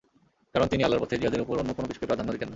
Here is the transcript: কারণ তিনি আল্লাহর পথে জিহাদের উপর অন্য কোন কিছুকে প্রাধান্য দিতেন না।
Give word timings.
কারণ 0.53 0.67
তিনি 0.71 0.81
আল্লাহর 0.85 1.03
পথে 1.03 1.19
জিহাদের 1.21 1.43
উপর 1.45 1.59
অন্য 1.61 1.71
কোন 1.77 1.85
কিছুকে 1.89 2.07
প্রাধান্য 2.09 2.29
দিতেন 2.33 2.47
না। 2.47 2.49